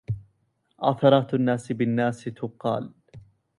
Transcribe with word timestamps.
عثرات 0.79 1.33
الناس 1.33 1.71
بالناس 1.71 2.23
تقال 2.23 2.93